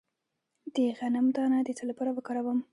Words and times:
د 0.73 0.77
غنم 0.97 1.27
دانه 1.35 1.59
د 1.65 1.69
څه 1.77 1.83
لپاره 1.89 2.11
وکاروم؟ 2.13 2.59